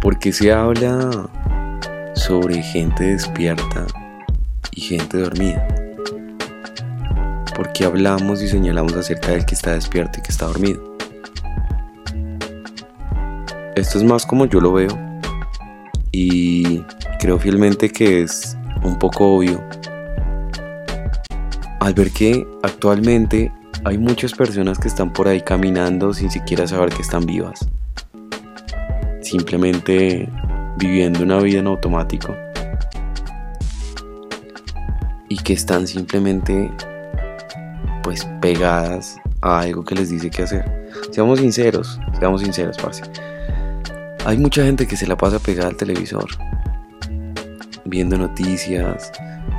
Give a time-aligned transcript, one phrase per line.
[0.00, 1.30] Porque se habla
[2.14, 3.86] sobre gente despierta
[4.72, 5.81] y gente dormida.
[7.54, 10.96] Porque hablamos y señalamos acerca del que está despierto y que está dormido.
[13.74, 14.98] Esto es más como yo lo veo
[16.12, 16.84] y
[17.18, 19.62] creo fielmente que es un poco obvio.
[21.80, 23.50] Al ver que actualmente
[23.84, 27.66] hay muchas personas que están por ahí caminando sin siquiera saber que están vivas.
[29.22, 30.28] Simplemente
[30.76, 32.36] viviendo una vida en automático.
[35.28, 36.70] Y que están simplemente
[38.02, 40.88] pues pegadas a algo que les dice qué hacer.
[41.10, 43.02] Seamos sinceros, seamos sinceros, parce.
[44.24, 46.26] Hay mucha gente que se la pasa pegada al televisor,
[47.84, 49.10] viendo noticias,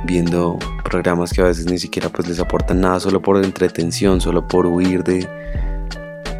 [0.06, 4.46] viendo programas que a veces ni siquiera pues les aportan nada solo por entretención, solo
[4.46, 5.28] por huir de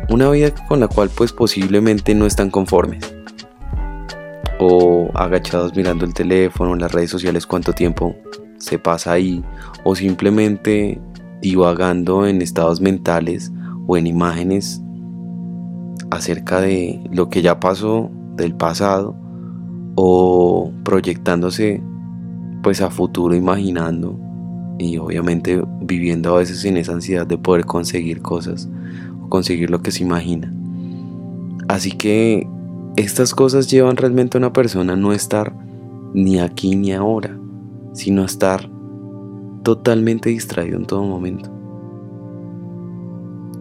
[0.08, 3.14] una vida con la cual pues posiblemente no están conformes
[4.58, 8.16] o agachados mirando el teléfono, las redes sociales, cuánto tiempo
[8.58, 9.44] se pasa ahí,
[9.82, 11.00] o simplemente
[11.40, 13.52] divagando en estados mentales
[13.86, 14.82] o en imágenes
[16.10, 19.14] acerca de lo que ya pasó del pasado
[19.94, 21.82] o proyectándose
[22.62, 24.18] pues a futuro imaginando
[24.78, 28.68] y obviamente viviendo a veces en esa ansiedad de poder conseguir cosas
[29.22, 30.52] o conseguir lo que se imagina.
[31.68, 32.46] Así que
[32.96, 35.54] estas cosas llevan realmente a una persona no estar
[36.14, 37.36] ni aquí ni ahora,
[37.92, 38.70] sino a estar
[39.64, 41.50] totalmente distraído en todo momento.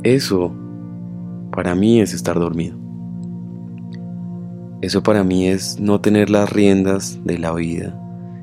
[0.03, 0.53] Eso
[1.51, 2.77] para mí es estar dormido.
[4.81, 7.97] Eso para mí es no tener las riendas de la vida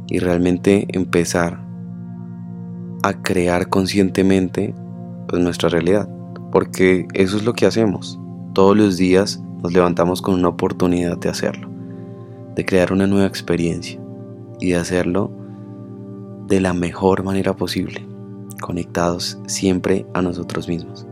[0.08, 1.60] y realmente empezar
[3.02, 4.74] a crear conscientemente
[5.28, 6.08] pues, nuestra realidad.
[6.50, 8.18] Porque eso es lo que hacemos.
[8.54, 11.68] Todos los días nos levantamos con una oportunidad de hacerlo,
[12.56, 14.00] de crear una nueva experiencia
[14.60, 15.30] y de hacerlo
[16.50, 18.04] de la mejor manera posible,
[18.60, 21.06] conectados siempre a nosotros mismos.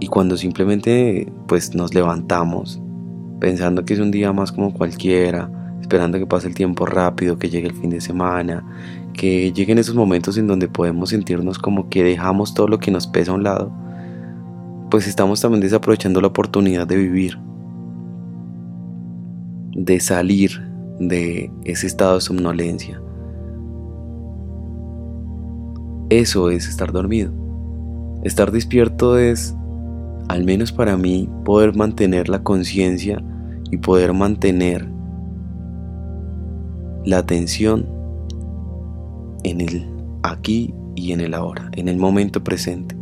[0.00, 2.78] Y cuando simplemente pues nos levantamos
[3.40, 5.50] pensando que es un día más como cualquiera,
[5.80, 8.62] esperando que pase el tiempo rápido, que llegue el fin de semana,
[9.14, 13.06] que lleguen esos momentos en donde podemos sentirnos como que dejamos todo lo que nos
[13.06, 13.72] pesa a un lado,
[14.90, 17.38] pues estamos también desaprovechando la oportunidad de vivir,
[19.74, 20.62] de salir
[21.00, 23.00] de ese estado de somnolencia.
[26.10, 27.32] Eso es estar dormido.
[28.24, 29.54] Estar despierto es,
[30.28, 33.22] al menos para mí, poder mantener la conciencia
[33.70, 34.88] y poder mantener
[37.04, 37.86] la atención
[39.44, 39.86] en el
[40.22, 42.98] aquí y en el ahora, en el momento presente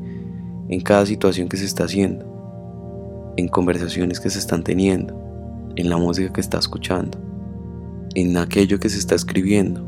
[0.69, 2.25] en cada situación que se está haciendo,
[3.37, 5.23] en conversaciones que se están teniendo,
[5.77, 7.19] en la música que está escuchando,
[8.15, 9.87] en aquello que se está escribiendo,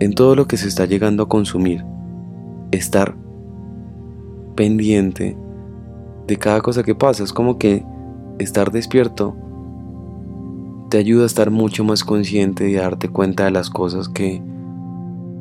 [0.00, 1.84] en todo lo que se está llegando a consumir,
[2.70, 3.16] estar
[4.54, 5.36] pendiente
[6.26, 7.24] de cada cosa que pasa.
[7.24, 7.84] Es como que
[8.38, 9.36] estar despierto
[10.90, 14.40] te ayuda a estar mucho más consciente y a darte cuenta de las cosas que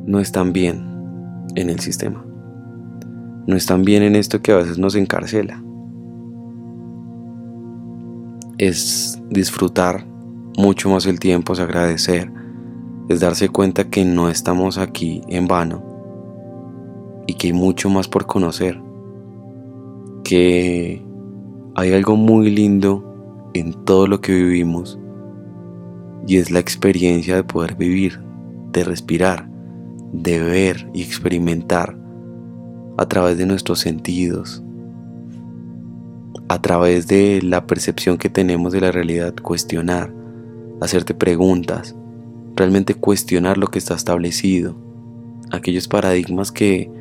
[0.06, 0.85] no están bien
[1.56, 2.28] en el sistema
[3.47, 5.63] no están bien en esto que a veces nos encarcela.
[8.57, 10.06] Es disfrutar
[10.57, 12.29] mucho más el tiempo, es agradecer,
[13.09, 15.84] es darse cuenta que no estamos aquí en vano
[17.28, 18.81] y que hay mucho más por conocer,
[20.23, 21.06] que
[21.75, 25.00] hay algo muy lindo en todo lo que vivimos
[26.25, 28.19] y es la experiencia de poder vivir,
[28.73, 29.50] de respirar,
[30.12, 31.97] de ver y experimentar
[32.97, 34.64] a través de nuestros sentidos,
[36.49, 40.14] a través de la percepción que tenemos de la realidad, cuestionar,
[40.81, 41.96] hacerte preguntas,
[42.57, 44.75] realmente cuestionar lo que está establecido,
[45.51, 46.91] aquellos paradigmas que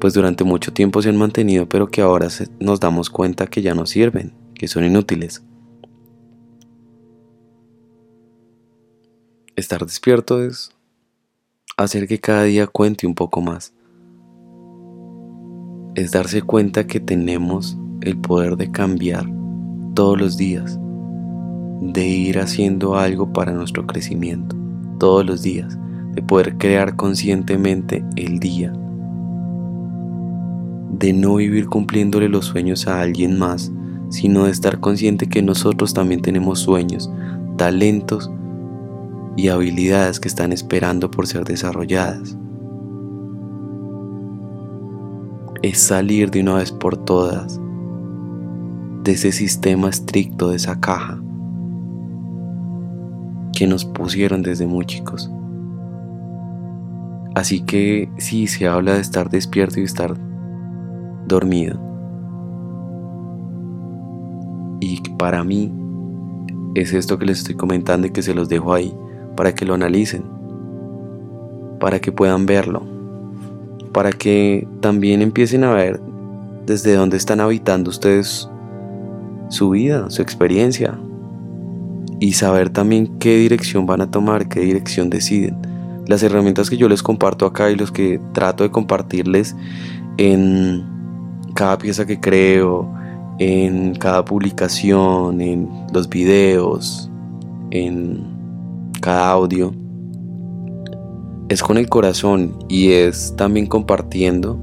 [0.00, 3.74] pues durante mucho tiempo se han mantenido pero que ahora nos damos cuenta que ya
[3.74, 5.42] no sirven, que son inútiles.
[9.54, 10.72] Estar despierto es
[11.76, 13.72] hacer que cada día cuente un poco más.
[15.94, 19.26] Es darse cuenta que tenemos el poder de cambiar
[19.94, 20.78] todos los días,
[21.80, 24.56] de ir haciendo algo para nuestro crecimiento,
[25.02, 25.76] todos los días,
[26.12, 28.72] de poder crear conscientemente el día,
[30.92, 33.72] de no vivir cumpliéndole los sueños a alguien más,
[34.10, 37.10] sino de estar consciente que nosotros también tenemos sueños,
[37.56, 38.30] talentos
[39.36, 42.38] y habilidades que están esperando por ser desarrolladas.
[45.62, 47.60] Es salir de una vez por todas
[49.02, 51.21] de ese sistema estricto, de esa caja
[53.52, 55.30] que nos pusieron desde muy chicos.
[57.34, 60.14] Así que sí, se habla de estar despierto y estar
[61.26, 61.78] dormido.
[64.80, 65.72] Y para mí
[66.74, 68.94] es esto que les estoy comentando y que se los dejo ahí
[69.36, 70.24] para que lo analicen,
[71.80, 72.82] para que puedan verlo,
[73.92, 76.00] para que también empiecen a ver
[76.66, 78.48] desde dónde están habitando ustedes
[79.48, 80.98] su vida, su experiencia
[82.22, 85.56] y saber también qué dirección van a tomar, qué dirección deciden.
[86.06, 89.56] Las herramientas que yo les comparto acá y los que trato de compartirles
[90.18, 90.84] en
[91.56, 92.88] cada pieza que creo,
[93.40, 97.10] en cada publicación, en los videos,
[97.72, 98.24] en
[99.00, 99.74] cada audio,
[101.48, 104.60] es con el corazón y es también compartiendo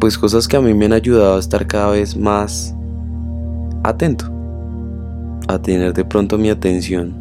[0.00, 2.74] pues cosas que a mí me han ayudado a estar cada vez más
[3.84, 4.31] atento,
[5.52, 7.14] a tener de pronto mi atención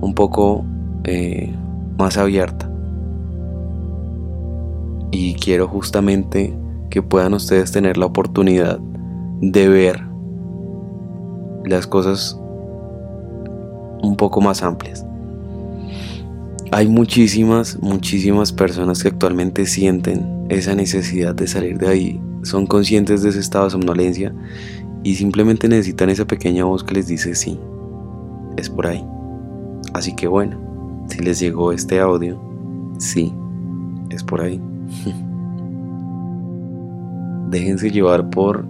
[0.00, 0.64] un poco
[1.04, 1.54] eh,
[1.98, 2.68] más abierta.
[5.10, 6.54] Y quiero justamente
[6.90, 8.78] que puedan ustedes tener la oportunidad
[9.40, 10.02] de ver
[11.64, 12.38] las cosas
[14.02, 15.06] un poco más amplias.
[16.70, 23.22] Hay muchísimas, muchísimas personas que actualmente sienten esa necesidad de salir de ahí, son conscientes
[23.22, 24.34] de ese estado de somnolencia
[25.04, 27.58] y simplemente necesitan esa pequeña voz que les dice sí,
[28.56, 29.04] es por ahí.
[29.94, 30.58] Así que bueno,
[31.08, 32.40] si les llegó este audio,
[32.98, 33.32] sí,
[34.10, 34.60] es por ahí.
[37.50, 38.64] Déjense llevar por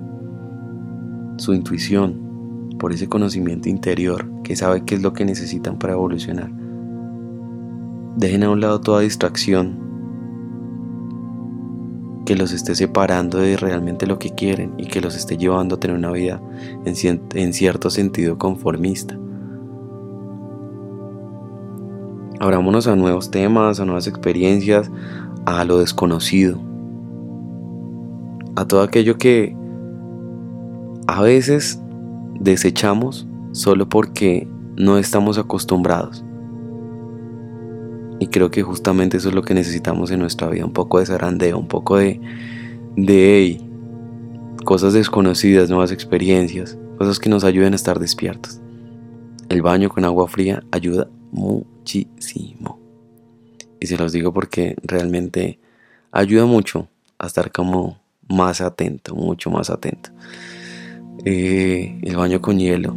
[1.37, 6.51] su intuición, por ese conocimiento interior que sabe qué es lo que necesitan para evolucionar.
[8.17, 9.92] Dejen a un lado toda distracción
[12.25, 15.81] que los esté separando de realmente lo que quieren y que los esté llevando a
[15.81, 16.41] tener una vida
[16.85, 19.19] en, cierto sentido conformista.
[22.39, 24.91] Abrámonos a nuevos temas, a nuevas experiencias,
[25.47, 26.59] a lo desconocido,
[28.57, 29.57] a todo aquello que
[31.07, 31.81] a veces
[32.41, 36.25] desechamos solo porque no estamos acostumbrados.
[38.23, 41.07] Y creo que justamente eso es lo que necesitamos en nuestra vida, un poco de
[41.07, 42.21] zarandeo, un poco de,
[42.95, 43.61] de
[44.65, 48.61] cosas desconocidas, nuevas experiencias, cosas que nos ayuden a estar despiertos.
[49.49, 52.79] El baño con agua fría ayuda muchísimo.
[53.81, 55.59] Y se los digo porque realmente
[56.13, 56.87] ayuda mucho
[57.19, 57.99] a estar como
[58.29, 60.11] más atento, mucho más atento.
[61.25, 62.95] Eh, el baño con hielo.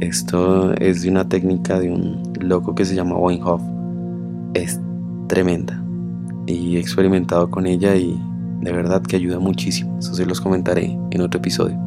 [0.00, 3.79] Esto es de una técnica de un loco que se llama Wayne Hoff
[4.54, 4.80] es
[5.28, 5.82] tremenda
[6.46, 8.20] y he experimentado con ella y
[8.60, 9.98] de verdad que ayuda muchísimo.
[9.98, 11.78] Eso se los comentaré en otro episodio.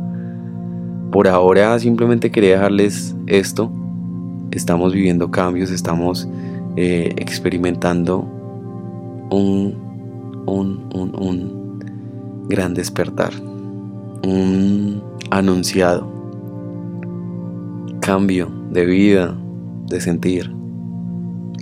[1.11, 3.71] Por ahora simplemente quería dejarles esto.
[4.51, 6.27] Estamos viviendo cambios, estamos
[6.75, 8.19] eh, experimentando
[9.29, 9.75] un,
[10.45, 13.31] un, un, un gran despertar,
[14.23, 16.11] un anunciado
[18.01, 19.37] cambio de vida,
[19.87, 20.62] de sentir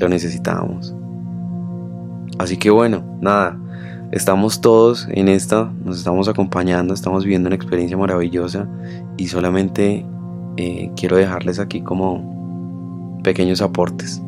[0.02, 0.94] lo necesitábamos.
[2.40, 3.58] Así que bueno, nada,
[4.12, 8.68] estamos todos en esta, nos estamos acompañando, estamos viviendo una experiencia maravillosa
[9.18, 10.06] y solamente
[10.58, 14.22] eh, quiero dejarles aquí como pequeños aportes.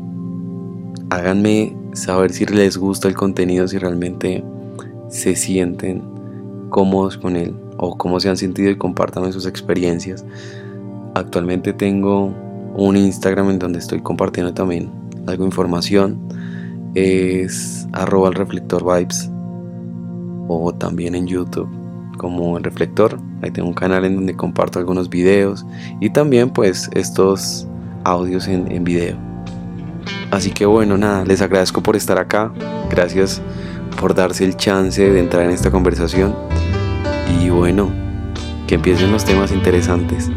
[1.09, 4.43] Háganme saber si les gusta el contenido, si realmente
[5.09, 6.03] se sienten
[6.69, 10.23] cómodos con él o cómo se han sentido y compártanme sus experiencias.
[11.15, 12.33] Actualmente tengo
[12.75, 16.19] un Instagram en donde estoy compartiendo también algo información,
[16.95, 19.29] es arroba el reflector vibes
[20.47, 21.69] o también en YouTube
[22.17, 23.19] como el reflector.
[23.41, 25.65] Ahí tengo un canal en donde comparto algunos videos
[25.99, 27.67] y también pues estos
[28.03, 29.17] audios en video.
[30.31, 32.51] Así que bueno, nada, les agradezco por estar acá.
[32.89, 33.41] Gracias
[33.99, 36.35] por darse el chance de entrar en esta conversación.
[37.39, 37.91] Y bueno,
[38.67, 40.31] que empiecen los temas interesantes.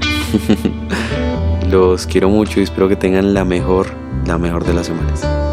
[1.71, 3.89] Los quiero mucho y espero que tengan la mejor,
[4.27, 5.46] la mejor de las semanas.